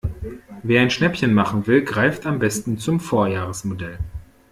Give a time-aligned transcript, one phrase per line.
[0.63, 3.99] Wer ein Schnäppchen machen will, greift am besten zum Vorjahresmodell.